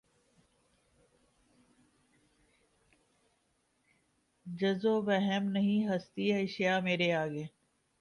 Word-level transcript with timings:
جز 4.45 4.85
وہم 5.07 5.43
نہیں 5.51 5.87
ہستیٔ 5.87 6.41
اشیا 6.43 6.79
مرے 6.79 7.11
آگے 7.13 7.45